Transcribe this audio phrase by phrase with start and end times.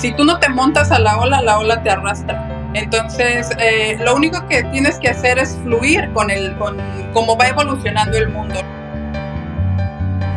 [0.00, 2.70] Si tú no te montas a la ola, la ola te arrastra.
[2.72, 6.78] Entonces, eh, lo único que tienes que hacer es fluir con, el, con
[7.12, 8.54] cómo va evolucionando el mundo.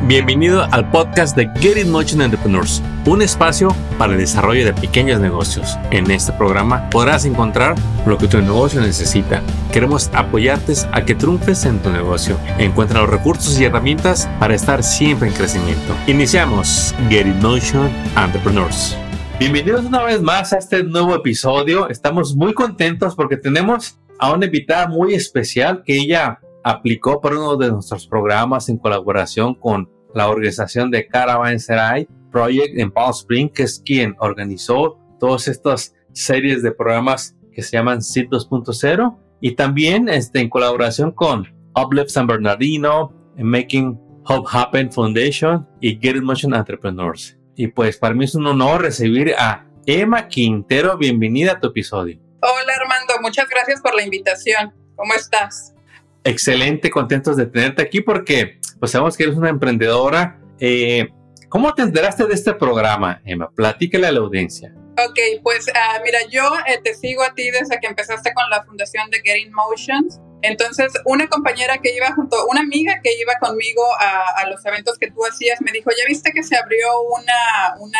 [0.01, 5.21] Bienvenido al podcast de Get It Motion Entrepreneurs, un espacio para el desarrollo de pequeños
[5.21, 5.79] negocios.
[5.91, 7.75] En este programa podrás encontrar
[8.05, 9.41] lo que tu negocio necesita.
[9.71, 12.37] Queremos apoyarte a que triunfes en tu negocio.
[12.57, 15.95] Encuentra los recursos y herramientas para estar siempre en crecimiento.
[16.07, 18.97] Iniciamos Get It Motion Entrepreneurs.
[19.43, 21.89] Bienvenidos una vez más a este nuevo episodio.
[21.89, 27.57] Estamos muy contentos porque tenemos a una invitada muy especial que ella aplicó por uno
[27.57, 33.63] de nuestros programas en colaboración con la organización de Caravanserai Project en Palm Spring, que
[33.63, 40.07] es quien organizó todas estas series de programas que se llaman SID 2.0 y también
[40.07, 46.53] este, en colaboración con Uplift San Bernardino, Making Hope Happen Foundation y Get It Motion
[46.53, 47.37] Entrepreneurs.
[47.55, 50.97] Y pues para mí es un honor recibir a Emma Quintero.
[50.97, 52.19] Bienvenida a tu episodio.
[52.41, 54.73] Hola Armando, muchas gracias por la invitación.
[54.95, 55.73] ¿Cómo estás?
[56.23, 60.39] excelente, contentos de tenerte aquí porque pues sabemos que eres una emprendedora.
[60.59, 61.09] Eh,
[61.49, 63.49] ¿Cómo te enteraste de este programa, Emma?
[63.53, 64.73] Platícale a la audiencia.
[64.93, 68.63] Ok, pues uh, mira, yo eh, te sigo a ti desde que empezaste con la
[68.63, 70.19] fundación de Getting Motions.
[70.43, 75.09] Entonces, una compañera que iba junto, una amiga que iba conmigo a, los eventos que
[75.09, 77.99] tú hacías, me dijo, ¿ya viste que se abrió una, una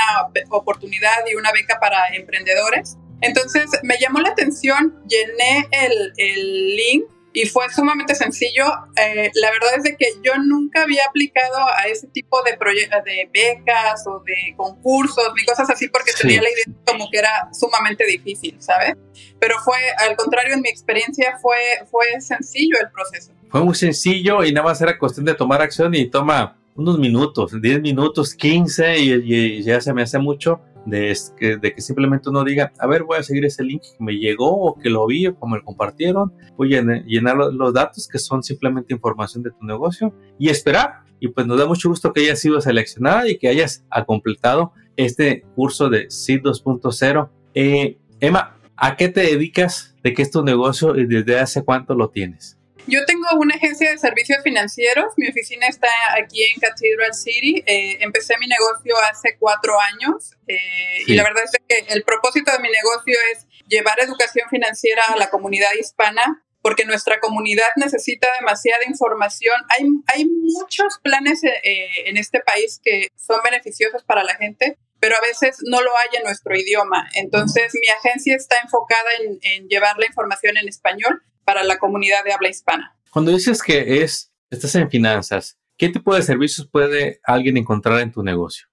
[0.50, 2.98] oportunidad y una beca para emprendedores?
[3.22, 8.66] Entonces, me llamó la atención, llené el, el link y fue sumamente sencillo.
[8.96, 13.30] Eh, la verdad es de que yo nunca había aplicado a ese tipo de, de
[13.34, 18.06] becas o de concursos ni cosas así porque tenía la idea como que era sumamente
[18.06, 18.96] difícil, ¿sabes?
[19.40, 21.58] Pero fue, al contrario, en mi experiencia fue,
[21.90, 23.34] fue sencillo el proceso.
[23.50, 27.60] Fue muy sencillo y nada más era cuestión de tomar acción y toma unos minutos,
[27.60, 32.30] 10 minutos, 15 y, y ya se me hace mucho de que, de que simplemente
[32.30, 35.06] uno diga, a ver, voy a seguir ese link que me llegó o que lo
[35.08, 39.44] vi o como me lo compartieron, voy a llenar los datos que son simplemente información
[39.44, 41.04] de tu negocio y esperar.
[41.20, 45.46] Y pues nos da mucho gusto que hayas sido seleccionada y que hayas completado este
[45.56, 47.30] curso de SID 2.0.
[47.54, 49.96] Eh, Emma, ¿a qué te dedicas?
[50.04, 52.58] ¿De qué es tu negocio y desde hace cuánto lo tienes?
[52.88, 55.14] Yo tengo una agencia de servicios financieros.
[55.18, 57.64] Mi oficina está aquí en Cathedral City.
[57.66, 62.52] Eh, empecé mi negocio hace cuatro años eh, y la verdad es que el propósito
[62.52, 68.28] de mi negocio es llevar educación financiera a la comunidad hispana porque nuestra comunidad necesita
[68.40, 69.56] demasiada información.
[69.70, 71.60] Hay, hay muchos planes eh,
[72.06, 76.18] en este país que son beneficiosos para la gente, pero a veces no lo hay
[76.18, 77.10] en nuestro idioma.
[77.16, 82.24] Entonces, mi agencia está enfocada en, en llevar la información en español para la comunidad
[82.24, 82.96] de habla hispana.
[83.12, 88.12] Cuando dices que es, estás en finanzas, ¿qué tipo de servicios puede alguien encontrar en
[88.12, 88.68] tu negocio?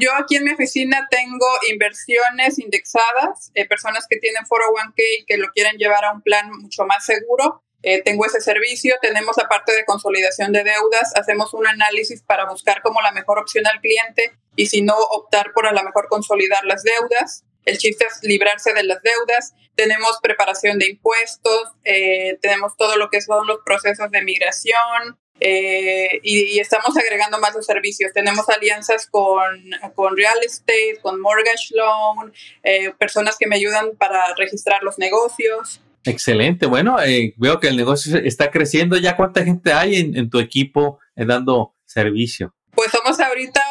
[0.00, 5.36] yo aquí en mi oficina tengo inversiones indexadas, eh, personas que tienen 401k y que
[5.36, 7.62] lo quieren llevar a un plan mucho más seguro.
[7.82, 12.48] Eh, tengo ese servicio, tenemos la parte de consolidación de deudas, hacemos un análisis para
[12.48, 16.06] buscar como la mejor opción al cliente y si no optar por a lo mejor
[16.08, 17.44] consolidar las deudas.
[17.64, 19.54] El chiste es librarse de las deudas.
[19.74, 26.20] Tenemos preparación de impuestos, eh, tenemos todo lo que son los procesos de migración eh,
[26.22, 28.12] y, estamos agregando más los servicios.
[28.12, 34.34] Tenemos alianzas con, con real estate, con mortgage loan, eh, personas que me ayudan para
[34.36, 35.80] registrar los negocios.
[36.04, 36.66] Excelente.
[36.66, 36.96] Bueno,
[37.36, 38.96] veo que el negocio está creciendo.
[38.96, 42.54] ¿Ya cuánta gente hay en, en tu equipo dando servicio?
[42.72, 43.62] Pues somos ahorita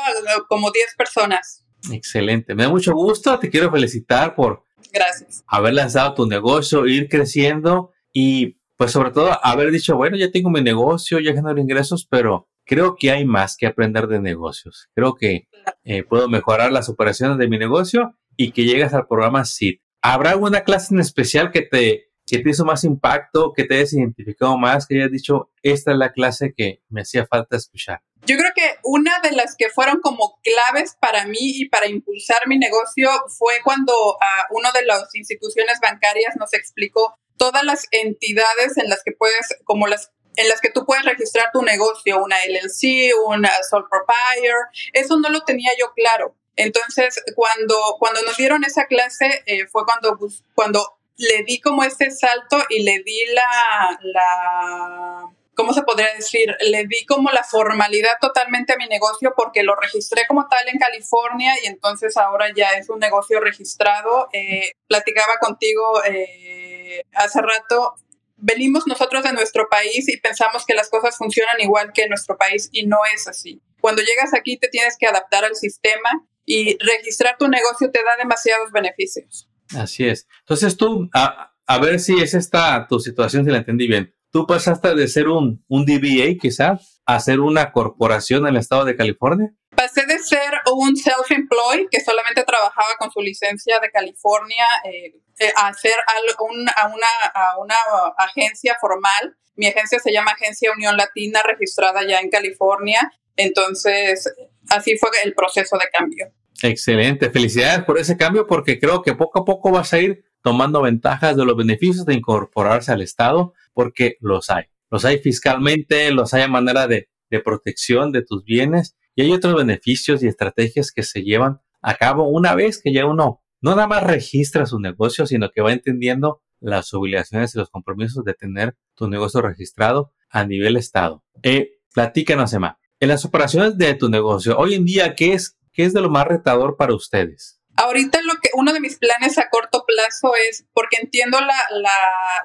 [0.47, 1.65] como 10 personas.
[1.91, 5.43] Excelente, me da mucho gusto, te quiero felicitar por Gracias.
[5.47, 10.49] haber lanzado tu negocio, ir creciendo y pues sobre todo haber dicho, bueno, ya tengo
[10.49, 14.89] mi negocio, ya genero ingresos, pero creo que hay más que aprender de negocios.
[14.95, 15.47] Creo que
[15.83, 19.79] eh, puedo mejorar las operaciones de mi negocio y que llegas al programa SID.
[20.01, 23.91] ¿Habrá alguna clase en especial que te, que te hizo más impacto, que te hayas
[23.91, 28.01] identificado más, que hayas dicho, esta es la clase que me hacía falta escuchar?
[28.25, 32.47] Yo creo que una de las que fueron como claves para mí y para impulsar
[32.47, 38.77] mi negocio fue cuando uh, uno de las instituciones bancarias nos explicó todas las entidades
[38.77, 42.37] en las que puedes, como las en las que tú puedes registrar tu negocio, una
[42.37, 46.37] LLC, una sole proprietor, eso no lo tenía yo claro.
[46.55, 50.17] Entonces, cuando, cuando nos dieron esa clase, eh, fue cuando,
[50.55, 56.55] cuando le di como ese salto y le di la, la ¿cómo se podría decir?
[56.61, 60.79] Le di como la formalidad totalmente a mi negocio porque lo registré como tal en
[60.79, 64.29] California y entonces ahora ya es un negocio registrado.
[64.33, 67.95] Eh, platicaba contigo eh, hace rato.
[68.37, 72.37] Venimos nosotros de nuestro país y pensamos que las cosas funcionan igual que en nuestro
[72.37, 73.61] país y no es así.
[73.79, 76.09] Cuando llegas aquí te tienes que adaptar al sistema
[76.43, 79.50] y registrar tu negocio te da demasiados beneficios.
[79.77, 80.27] Así es.
[80.41, 84.13] Entonces tú, a, a ver si es esta tu situación, si la entendí bien.
[84.31, 88.85] Tú pasaste de ser un, un DBA quizás a ser una corporación en el estado
[88.85, 89.51] de California.
[89.75, 95.53] Pasé de ser un self-employed que solamente trabajaba con su licencia de California eh, eh,
[95.57, 97.75] a ser a, una, a una
[98.17, 99.37] agencia formal.
[99.55, 103.11] Mi agencia se llama Agencia Unión Latina, registrada ya en California.
[103.35, 104.33] Entonces,
[104.69, 106.31] así fue el proceso de cambio.
[106.63, 107.29] Excelente.
[107.29, 111.35] Felicidades por ese cambio porque creo que poco a poco vas a ir tomando ventajas
[111.35, 114.65] de los beneficios de incorporarse al Estado porque los hay.
[114.89, 119.31] Los hay fiscalmente, los hay a manera de, de protección de tus bienes y hay
[119.31, 123.75] otros beneficios y estrategias que se llevan a cabo una vez que ya uno no
[123.75, 128.33] nada más registra su negocio, sino que va entendiendo las obligaciones y los compromisos de
[128.33, 131.23] tener tu negocio registrado a nivel Estado.
[131.43, 132.79] Eh, platícanos, Emma.
[132.99, 136.09] En las operaciones de tu negocio, hoy en día, ¿qué es, qué es de lo
[136.09, 137.59] más retador para ustedes?
[137.77, 141.93] Ahorita lo que uno de mis planes a corto plazo es, porque entiendo la, la,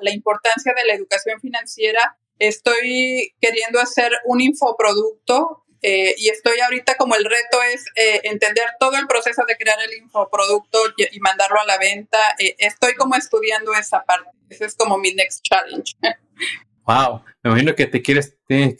[0.00, 6.94] la importancia de la educación financiera, estoy queriendo hacer un infoproducto eh, y estoy ahorita
[6.96, 11.20] como el reto es eh, entender todo el proceso de crear el infoproducto y, y
[11.20, 12.19] mandarlo a la venta.
[12.38, 14.31] Eh, estoy como estudiando esa parte.
[14.49, 15.94] Ese es como mi next challenge.
[16.88, 18.76] Wow, me imagino que te quieres, te,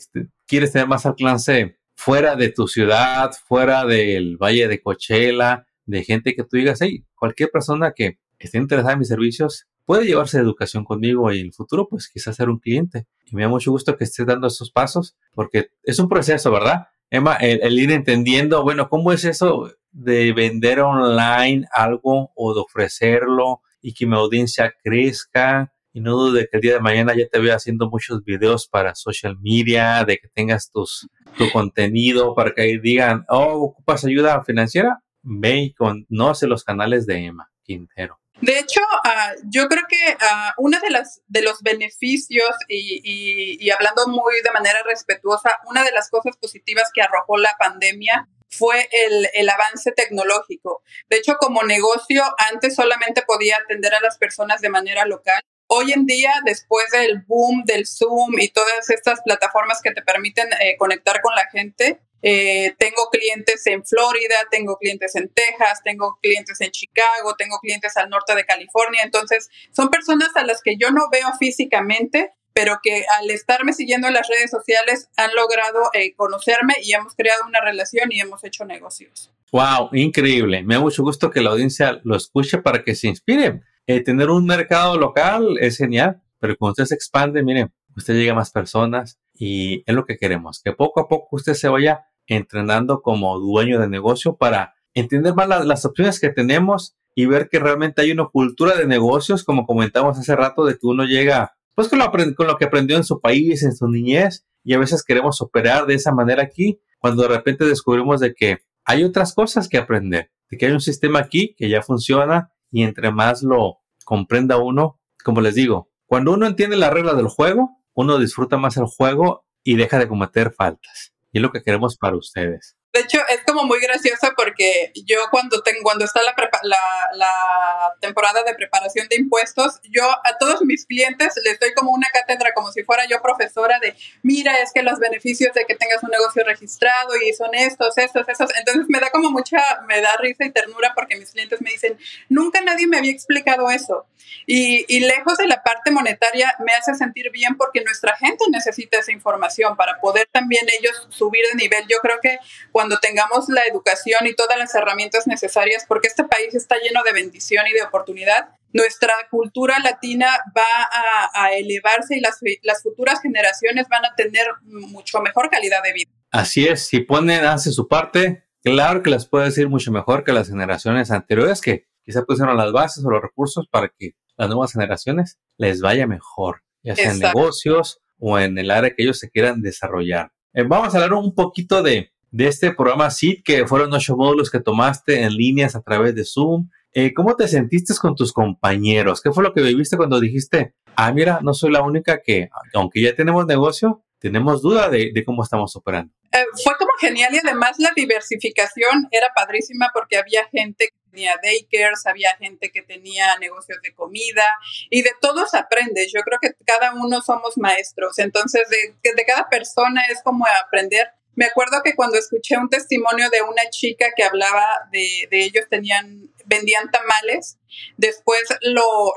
[0.47, 6.35] quieres tener más alcance fuera de tu ciudad, fuera del Valle de Coachella, de gente
[6.35, 10.83] que tú digas, hey, cualquier persona que esté interesada en mis servicios puede llevarse educación
[10.83, 13.07] conmigo y en el futuro, pues quizás ser un cliente.
[13.25, 16.87] Y me da mucho gusto que estés dando esos pasos, porque es un proceso, ¿verdad?
[17.09, 23.61] Emma, el, ir entendiendo, bueno, ¿cómo es eso de vender online algo o de ofrecerlo
[23.81, 25.73] y que mi audiencia crezca?
[25.93, 28.67] Y no dudo de que el día de mañana ya te vea haciendo muchos videos
[28.67, 31.07] para social media, de que tengas tus,
[31.37, 34.99] tu contenido para que digan, oh, ¿ocupas ayuda financiera?
[35.21, 38.19] Ve y conoce los canales de Emma Quintero.
[38.41, 43.57] De hecho, uh, yo creo que uh, uno de, las, de los beneficios y, y,
[43.59, 48.27] y, hablando muy de manera respetuosa, una de las cosas positivas que arrojó la pandemia
[48.49, 50.83] fue el, el, avance tecnológico.
[51.09, 55.41] De hecho, como negocio, antes solamente podía atender a las personas de manera local.
[55.67, 60.47] Hoy en día, después del boom del Zoom y todas estas plataformas que te permiten
[60.61, 66.17] eh, conectar con la gente, eh, tengo clientes en Florida, tengo clientes en Texas, tengo
[66.21, 69.01] clientes en Chicago, tengo clientes al norte de California.
[69.03, 74.07] Entonces, son personas a las que yo no veo físicamente, pero que al estarme siguiendo
[74.07, 78.43] en las redes sociales han logrado eh, conocerme y hemos creado una relación y hemos
[78.43, 79.31] hecho negocios.
[79.51, 80.63] Wow, increíble.
[80.63, 83.61] Me da mucho gusto que la audiencia lo escuche para que se inspire.
[83.87, 88.33] Eh, tener un mercado local es genial, pero cuando usted se expande, miren, usted llega
[88.33, 92.05] a más personas y es lo que queremos, que poco a poco usted se vaya
[92.27, 97.59] entrenando como dueño de negocio para entender más las, opciones que tenemos y ver que
[97.59, 101.87] realmente hay una cultura de negocios, como comentamos hace rato, de que uno llega pues
[101.87, 105.85] con lo que aprendió en su país, en su niñez, y a veces queremos operar
[105.85, 110.31] de esa manera aquí, cuando de repente descubrimos de que hay otras cosas que aprender,
[110.49, 114.99] de que hay un sistema aquí que ya funciona y entre más lo comprenda uno,
[115.23, 119.45] como les digo, cuando uno entiende la regla del juego, uno disfruta más el juego
[119.63, 121.13] y deja de cometer faltas.
[121.31, 122.76] Y es lo que queremos para ustedes.
[122.97, 126.33] De hecho, es como muy gracioso porque yo cuando, tengo, cuando está la,
[126.63, 126.77] la,
[127.13, 132.07] la, temporada de preparación de impuestos, yo a todos mis clientes les doy como una
[132.11, 136.01] cátedra, como si fuera yo profesora de, mira, es que los beneficios de que tengas
[136.01, 138.49] un negocio registrado y son estos, estos, estos.
[138.57, 141.99] Entonces me da como mucha, me da risa y ternura porque mis clientes me dicen,
[142.29, 144.07] nunca nadie me había explicado eso.
[144.47, 148.97] Y, y lejos de la parte monetaria me hace sentir bien porque nuestra gente necesita
[148.97, 151.85] esa información para poder también ellos subir de nivel.
[151.87, 152.39] Yo creo que
[152.71, 157.13] cuando tengamos la educación y todas las herramientas necesarias, porque este país está lleno de
[157.13, 163.21] bendición y de oportunidad, nuestra cultura latina va a, a elevarse y las, las, futuras
[163.21, 166.11] generaciones van a tener mucho mejor calidad de vida.
[166.31, 170.33] Así es, si ponen, hace su parte, claro que les puede decir mucho mejor que
[170.33, 174.73] las generaciones anteriores que quizá pusieron las bases o los recursos para que las nuevas
[174.73, 177.27] generaciones les vaya mejor, ya sea Exacto.
[177.27, 180.31] en negocios o en el área que ellos se quieran desarrollar.
[180.53, 184.51] Eh, vamos a hablar un poquito de, de este programa SID, que fueron ocho módulos
[184.51, 186.69] que tomaste en líneas a través de Zoom.
[186.93, 189.21] Eh, ¿Cómo te sentiste con tus compañeros?
[189.23, 193.01] ¿Qué fue lo que viviste cuando dijiste, ah, mira, no soy la única que, aunque
[193.01, 196.13] ya tenemos negocio, tenemos duda de, de cómo estamos operando?
[196.31, 201.39] Eh, fue como genial y además la diversificación era padrísima porque había gente que tenía
[201.41, 204.45] daycares, había gente que tenía negocios de comida
[204.91, 206.11] y de todos aprendes.
[206.13, 211.07] Yo creo que cada uno somos maestros, entonces de, de cada persona es como aprender
[211.37, 215.65] Me acuerdo que cuando escuché un testimonio de una chica que hablaba de, de ellos,
[215.69, 217.57] tenían vendían tamales.
[217.97, 219.13] Después lo,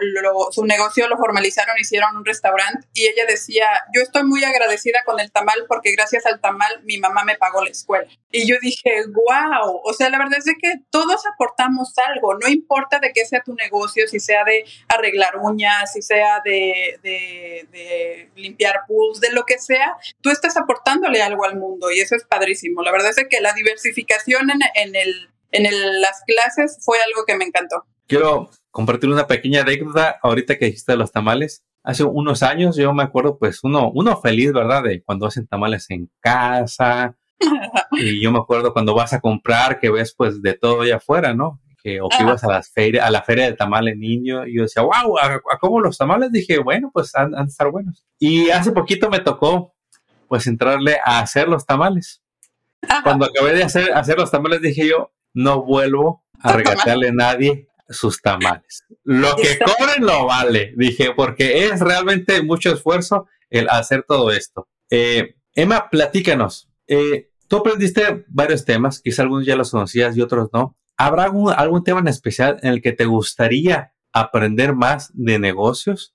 [0.51, 5.19] su negocio lo formalizaron, hicieron un restaurante y ella decía, yo estoy muy agradecida con
[5.21, 8.11] el tamal porque gracias al tamal mi mamá me pagó la escuela.
[8.33, 12.99] Y yo dije, wow, o sea, la verdad es que todos aportamos algo, no importa
[12.99, 18.81] de qué sea tu negocio, si sea de arreglar uñas, si sea de, de, limpiar
[18.87, 22.83] pools, de lo que sea, tú estás aportándole algo al mundo y eso es padrísimo.
[22.83, 27.37] La verdad es que la diversificación en, en el en las clases fue algo que
[27.37, 27.85] me encantó.
[28.07, 31.65] Quiero compartir una pequeña anécdota ahorita que dijiste de los tamales.
[31.83, 34.83] Hace unos años yo me acuerdo, pues uno, uno feliz, ¿verdad?
[34.83, 37.17] De cuando hacen tamales en casa.
[37.93, 41.35] y yo me acuerdo cuando vas a comprar que ves pues de todo allá afuera,
[41.35, 41.61] ¿no?
[41.83, 44.63] Que, o que ibas a, las feria, a la feria de tamales niño y yo
[44.65, 46.31] decía, wow, ¿a, cómo los tamales?
[46.31, 48.05] Dije, bueno, pues han, han de estar buenos.
[48.19, 49.75] Y hace poquito me tocó
[50.29, 52.23] pues entrarle a hacer los tamales.
[53.03, 57.69] Cuando acabé de hacer, hacer los tamales dije yo, no vuelvo a regatearle a nadie
[57.89, 58.85] sus tamales.
[59.05, 64.69] Lo que cobren lo vale, dije, porque es realmente mucho esfuerzo el hacer todo esto.
[64.91, 66.69] Eh, Emma, platícanos.
[66.87, 70.77] Eh, tú aprendiste varios temas, quizá algunos ya los conocías y otros no.
[70.97, 76.15] ¿Habrá algún, algún tema en especial en el que te gustaría aprender más de negocios?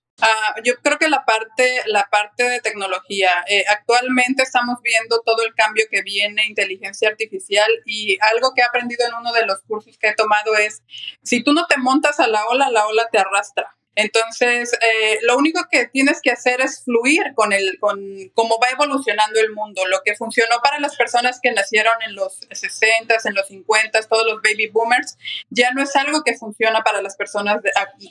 [0.64, 5.54] Yo creo que la parte, la parte de tecnología, eh, actualmente estamos viendo todo el
[5.54, 9.98] cambio que viene, inteligencia artificial, y algo que he aprendido en uno de los cursos
[9.98, 10.84] que he tomado es,
[11.24, 13.76] si tú no te montas a la ola, la ola te arrastra.
[13.96, 17.98] Entonces, eh, lo único que tienes que hacer es fluir con el, con
[18.34, 19.86] cómo va evolucionando el mundo.
[19.88, 24.26] Lo que funcionó para las personas que nacieron en los 60, en los 50, todos
[24.26, 25.18] los baby boomers,
[25.50, 27.62] ya no es algo que funciona para las personas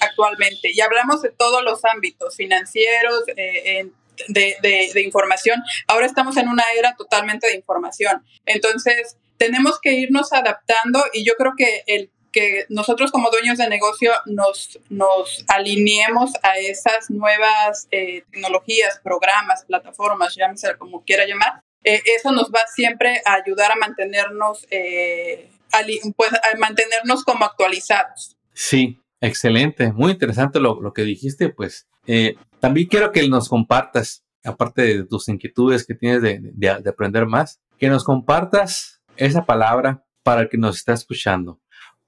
[0.00, 0.71] actualmente.
[0.73, 3.91] Y hablamos de todos los ámbitos, financieros, eh,
[4.29, 5.62] de, de, de información.
[5.87, 8.25] Ahora estamos en una era totalmente de información.
[8.47, 13.69] Entonces, tenemos que irnos adaptando y yo creo que el que nosotros como dueños de
[13.69, 21.62] negocio nos, nos alineemos a esas nuevas eh, tecnologías, programas, plataformas, llámese como quiera llamar,
[21.85, 25.49] eh, eso nos va siempre a ayudar a mantenernos, eh,
[26.17, 28.37] pues, a mantenernos como actualizados.
[28.53, 31.87] Sí, excelente, muy interesante lo, lo que dijiste, pues
[32.59, 37.26] también quiero que nos compartas, aparte de tus inquietudes que tienes de, de, de aprender
[37.26, 41.61] más, que nos compartas esa palabra para el que nos está escuchando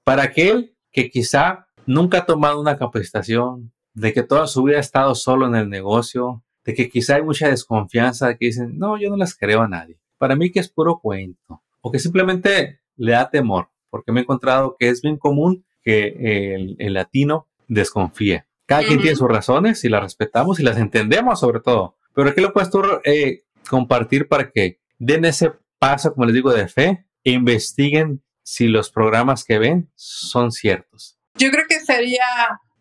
[0.07, 4.79] para aquel que quizá nunca ha tomado una capacitación, de que toda su vida ha
[4.79, 8.97] estado solo en el negocio, de que quizá hay mucha desconfianza, de que dicen, no,
[8.97, 9.99] yo no les creo a nadie.
[10.17, 11.61] Para mí que es puro cuento.
[11.81, 16.77] O que simplemente le da temor, porque me he encontrado que es bien común que
[16.79, 18.45] el, latino desconfíe.
[18.65, 21.97] Cada quien tiene sus razones y las respetamos y las entendemos sobre todo.
[22.13, 26.53] Pero ¿qué lo puedes tú eh, compartir para que den ese paso, como les digo,
[26.53, 31.19] de fe e investiguen si los programas que ven son ciertos?
[31.33, 32.23] Yo creo que sería,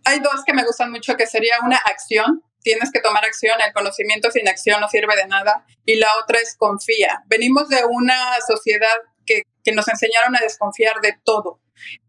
[0.04, 3.72] hay dos que me gustan mucho, que sería una acción, tienes que tomar acción, el
[3.72, 7.24] conocimiento sin acción no sirve de nada, y la otra es confía.
[7.26, 8.96] Venimos de una sociedad
[9.26, 11.60] que, que nos enseñaron a desconfiar de todo,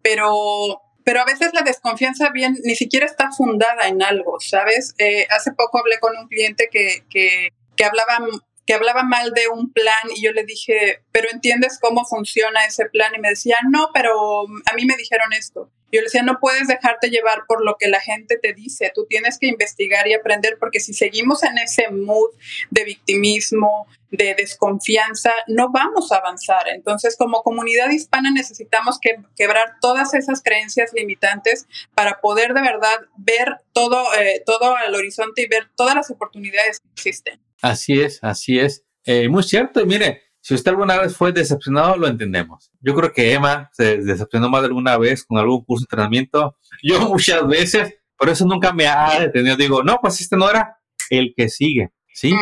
[0.03, 4.93] pero pero a veces la desconfianza bien ni siquiera está fundada en algo, ¿sabes?
[4.97, 7.47] Eh, hace poco hablé con un cliente que, que,
[7.77, 8.19] que hablaba
[8.67, 12.86] que hablaba mal de un plan y yo le dije, pero ¿entiendes cómo funciona ese
[12.86, 13.15] plan?
[13.15, 15.71] Y me decía, no, pero a mí me dijeron esto.
[15.89, 19.05] Yo le decía, no puedes dejarte llevar por lo que la gente te dice, tú
[19.07, 22.31] tienes que investigar y aprender porque si seguimos en ese mood
[22.71, 26.67] de victimismo, de desconfianza, no vamos a avanzar.
[26.67, 33.00] Entonces, como comunidad hispana necesitamos que, quebrar todas esas creencias limitantes para poder de verdad
[33.15, 37.46] ver todo, eh, todo al horizonte y ver todas las oportunidades que existen.
[37.61, 38.83] Así es, así es.
[39.05, 39.81] Eh, muy cierto.
[39.81, 42.71] Y mire, si usted alguna vez fue decepcionado, lo entendemos.
[42.79, 46.57] Yo creo que Emma se decepcionó más de alguna vez con algún curso de entrenamiento.
[46.83, 49.55] Yo muchas veces, por eso nunca me ha detenido.
[49.55, 50.77] Digo, no, pues este no era
[51.09, 52.33] el que sigue, ¿sí?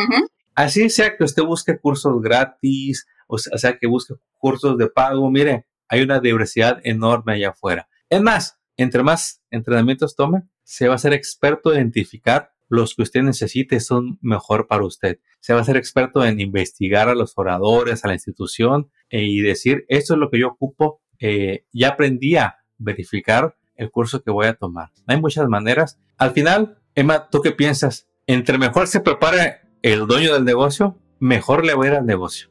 [0.54, 5.66] Así sea que usted busque cursos gratis, o sea que busque cursos de pago, mire,
[5.88, 7.88] hay una diversidad enorme allá afuera.
[8.08, 13.02] Es más, entre más entrenamientos tome, se va a ser experto en identificar los que
[13.02, 15.18] usted necesite son mejor para usted.
[15.40, 19.40] Se va a ser experto en investigar a los oradores, a la institución eh, y
[19.40, 21.00] decir, esto es lo que yo ocupo.
[21.18, 24.90] Eh, ya aprendí a verificar el curso que voy a tomar.
[25.06, 25.98] Hay muchas maneras.
[26.16, 28.08] Al final, Emma, ¿tú qué piensas?
[28.26, 32.50] Entre mejor se prepare el dueño del negocio, mejor le va a ir al negocio.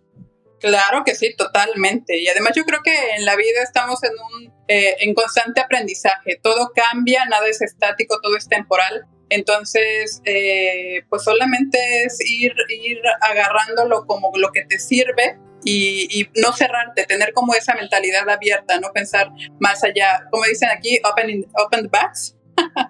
[0.60, 2.18] Claro que sí, totalmente.
[2.18, 6.40] Y además yo creo que en la vida estamos en un eh, en constante aprendizaje.
[6.42, 9.06] Todo cambia, nada es estático, todo es temporal.
[9.30, 16.54] Entonces, eh, pues solamente es ir, ir agarrándolo como lo que te sirve y, no
[16.54, 21.90] cerrarte, tener como esa mentalidad abierta, no pensar más allá, como dicen aquí, open, open
[21.90, 22.38] the box,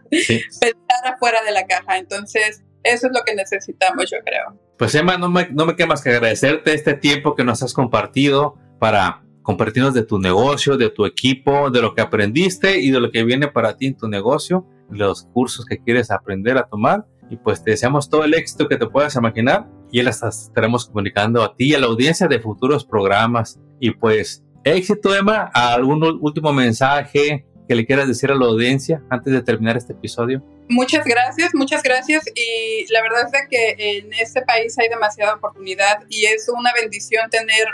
[0.10, 1.98] pensar afuera de la caja.
[1.98, 4.60] Entonces, eso es lo que necesitamos, yo creo.
[4.77, 7.74] Pues Emma, no me, no me queda más que agradecerte este tiempo que nos has
[7.74, 13.00] compartido para compartirnos de tu negocio, de tu equipo, de lo que aprendiste y de
[13.00, 17.06] lo que viene para ti en tu negocio, los cursos que quieres aprender a tomar.
[17.30, 21.42] Y pues te deseamos todo el éxito que te puedas imaginar y las estaremos comunicando
[21.42, 23.60] a ti y a la audiencia de futuros programas.
[23.80, 25.50] Y pues éxito, Emma.
[25.54, 30.44] ¿Algún último mensaje que le quieras decir a la audiencia antes de terminar este episodio?
[30.70, 32.24] Muchas gracias, muchas gracias.
[32.36, 36.72] Y la verdad es de que en este país hay demasiada oportunidad y es una
[36.80, 37.68] bendición tener,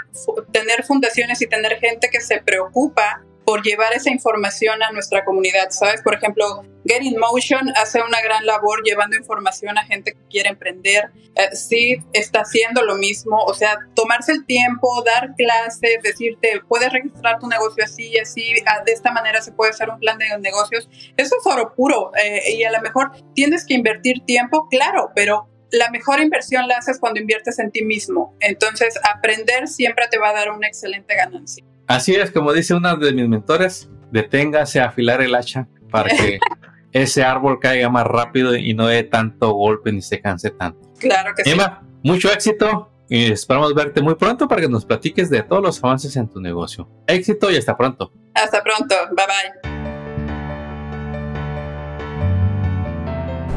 [0.51, 5.69] tener fundaciones y tener gente que se preocupa por llevar esa información a nuestra comunidad,
[5.69, 6.01] ¿sabes?
[6.01, 10.49] Por ejemplo, Get in Motion hace una gran labor llevando información a gente que quiere
[10.49, 11.11] emprender.
[11.53, 16.91] sí, eh, está haciendo lo mismo, o sea, tomarse el tiempo, dar clases, decirte, puedes
[16.91, 20.17] registrar tu negocio así y así, ah, de esta manera se puede hacer un plan
[20.17, 20.89] de negocios.
[21.17, 25.47] Eso es oro puro eh, y a lo mejor tienes que invertir tiempo, claro, pero
[25.71, 28.35] la mejor inversión la haces cuando inviertes en ti mismo.
[28.39, 31.63] Entonces, aprender siempre te va a dar una excelente ganancia.
[31.95, 36.39] Así es, como dice una de mis mentores, deténgase a afilar el hacha para que
[36.91, 40.93] ese árbol caiga más rápido y no dé tanto golpe ni se canse tanto.
[40.99, 41.51] Claro que sí.
[41.51, 45.83] Emma, mucho éxito y esperamos verte muy pronto para que nos platiques de todos los
[45.83, 46.89] avances en tu negocio.
[47.07, 48.13] Éxito y hasta pronto.
[48.33, 48.95] Hasta pronto.
[49.15, 49.70] Bye bye.